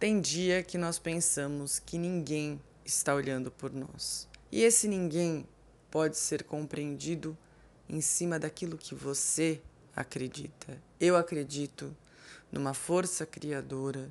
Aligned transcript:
Tem 0.00 0.18
dia 0.18 0.62
que 0.62 0.78
nós 0.78 0.98
pensamos 0.98 1.78
que 1.78 1.98
ninguém 1.98 2.58
está 2.86 3.14
olhando 3.14 3.50
por 3.50 3.70
nós. 3.70 4.26
E 4.50 4.62
esse 4.62 4.88
ninguém 4.88 5.46
pode 5.90 6.16
ser 6.16 6.42
compreendido 6.42 7.36
em 7.86 8.00
cima 8.00 8.38
daquilo 8.38 8.78
que 8.78 8.94
você 8.94 9.60
acredita. 9.94 10.78
Eu 10.98 11.18
acredito 11.18 11.94
numa 12.50 12.72
força 12.72 13.26
criadora, 13.26 14.10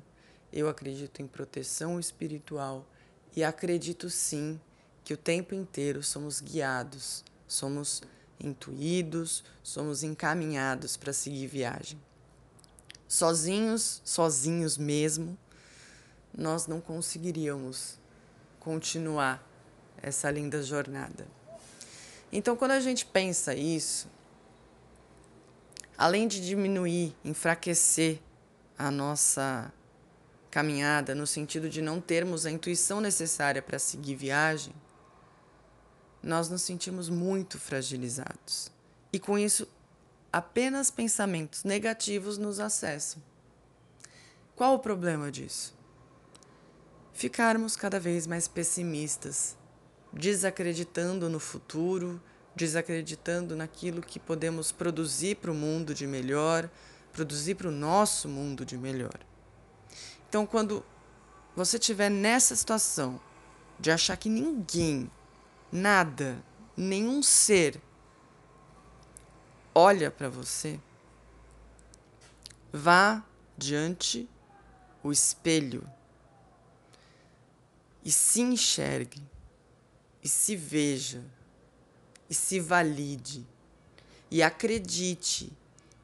eu 0.52 0.68
acredito 0.68 1.22
em 1.22 1.26
proteção 1.26 1.98
espiritual 1.98 2.86
e 3.34 3.42
acredito 3.42 4.08
sim 4.08 4.60
que 5.02 5.12
o 5.12 5.16
tempo 5.16 5.56
inteiro 5.56 6.04
somos 6.04 6.40
guiados, 6.40 7.24
somos 7.48 8.00
intuídos, 8.38 9.42
somos 9.60 10.04
encaminhados 10.04 10.96
para 10.96 11.12
seguir 11.12 11.48
viagem. 11.48 12.00
Sozinhos, 13.08 14.00
sozinhos 14.04 14.78
mesmo, 14.78 15.36
nós 16.36 16.66
não 16.66 16.80
conseguiríamos 16.80 17.98
continuar 18.58 19.46
essa 20.02 20.30
linda 20.30 20.62
jornada. 20.62 21.26
Então, 22.32 22.56
quando 22.56 22.72
a 22.72 22.80
gente 22.80 23.04
pensa 23.04 23.54
isso, 23.54 24.08
além 25.98 26.28
de 26.28 26.44
diminuir, 26.44 27.14
enfraquecer 27.24 28.20
a 28.78 28.90
nossa 28.90 29.72
caminhada 30.50 31.14
no 31.14 31.26
sentido 31.26 31.68
de 31.68 31.82
não 31.82 32.00
termos 32.00 32.46
a 32.46 32.50
intuição 32.50 33.00
necessária 33.00 33.60
para 33.60 33.78
seguir 33.78 34.16
viagem, 34.16 34.74
nós 36.22 36.48
nos 36.48 36.62
sentimos 36.62 37.08
muito 37.08 37.58
fragilizados. 37.58 38.70
E 39.12 39.18
com 39.18 39.38
isso, 39.38 39.66
apenas 40.32 40.90
pensamentos 40.90 41.64
negativos 41.64 42.38
nos 42.38 42.60
acessam. 42.60 43.22
Qual 44.54 44.74
o 44.74 44.78
problema 44.78 45.30
disso? 45.30 45.74
Ficarmos 47.20 47.76
cada 47.76 48.00
vez 48.00 48.26
mais 48.26 48.48
pessimistas, 48.48 49.54
desacreditando 50.10 51.28
no 51.28 51.38
futuro, 51.38 52.18
desacreditando 52.56 53.54
naquilo 53.54 54.00
que 54.00 54.18
podemos 54.18 54.72
produzir 54.72 55.36
para 55.36 55.50
o 55.50 55.54
mundo 55.54 55.92
de 55.92 56.06
melhor, 56.06 56.70
produzir 57.12 57.56
para 57.56 57.68
o 57.68 57.70
nosso 57.70 58.26
mundo 58.26 58.64
de 58.64 58.78
melhor. 58.78 59.20
Então, 60.30 60.46
quando 60.46 60.82
você 61.54 61.76
estiver 61.76 62.08
nessa 62.08 62.56
situação 62.56 63.20
de 63.78 63.90
achar 63.90 64.16
que 64.16 64.30
ninguém, 64.30 65.10
nada, 65.70 66.42
nenhum 66.74 67.22
ser 67.22 67.78
olha 69.74 70.10
para 70.10 70.30
você, 70.30 70.80
vá 72.72 73.22
diante 73.58 74.26
o 75.02 75.12
espelho 75.12 75.86
e 78.04 78.10
se 78.10 78.40
enxergue 78.40 79.22
e 80.22 80.28
se 80.28 80.56
veja 80.56 81.24
e 82.28 82.34
se 82.34 82.60
valide 82.60 83.46
e 84.30 84.42
acredite 84.42 85.52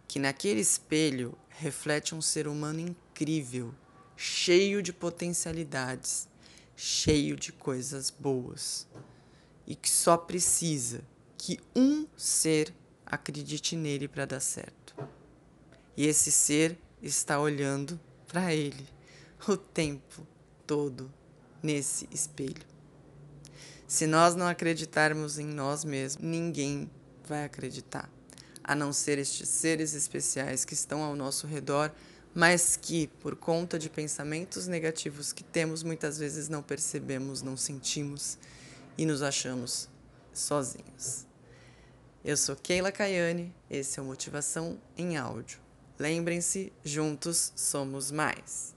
que 0.08 0.18
naquele 0.18 0.60
espelho 0.60 1.36
reflete 1.48 2.14
um 2.14 2.20
ser 2.20 2.48
humano 2.48 2.80
incrível, 2.80 3.74
cheio 4.16 4.82
de 4.82 4.92
potencialidades, 4.92 6.28
cheio 6.76 7.36
de 7.36 7.52
coisas 7.52 8.10
boas 8.10 8.86
e 9.66 9.74
que 9.74 9.88
só 9.88 10.16
precisa 10.16 11.02
que 11.38 11.60
um 11.74 12.06
ser 12.16 12.74
acredite 13.04 13.76
nele 13.76 14.08
para 14.08 14.24
dar 14.24 14.40
certo. 14.40 14.94
E 15.96 16.06
esse 16.06 16.32
ser 16.32 16.78
está 17.00 17.38
olhando 17.38 17.98
para 18.26 18.52
ele 18.54 18.86
o 19.48 19.56
tempo 19.56 20.26
todo 20.66 21.12
nesse 21.66 22.08
espelho. 22.12 22.64
Se 23.88 24.06
nós 24.06 24.36
não 24.36 24.46
acreditarmos 24.46 25.36
em 25.36 25.46
nós 25.46 25.84
mesmos, 25.84 26.24
ninguém 26.24 26.88
vai 27.26 27.44
acreditar, 27.44 28.08
a 28.62 28.74
não 28.74 28.92
ser 28.92 29.18
estes 29.18 29.48
seres 29.48 29.92
especiais 29.92 30.64
que 30.64 30.74
estão 30.74 31.02
ao 31.02 31.16
nosso 31.16 31.44
redor, 31.46 31.92
mas 32.32 32.78
que, 32.80 33.08
por 33.20 33.34
conta 33.34 33.78
de 33.78 33.90
pensamentos 33.90 34.68
negativos 34.68 35.32
que 35.32 35.42
temos, 35.42 35.82
muitas 35.82 36.18
vezes 36.18 36.48
não 36.48 36.62
percebemos, 36.62 37.42
não 37.42 37.56
sentimos 37.56 38.38
e 38.96 39.04
nos 39.04 39.20
achamos 39.20 39.88
sozinhos. 40.32 41.26
Eu 42.24 42.36
sou 42.36 42.54
Keila 42.54 42.92
Caiane, 42.92 43.52
esse 43.68 43.98
é 43.98 44.02
o 44.02 44.06
Motivação 44.06 44.78
em 44.96 45.16
Áudio. 45.16 45.58
Lembrem-se, 45.98 46.72
juntos 46.84 47.52
somos 47.56 48.12
mais. 48.12 48.75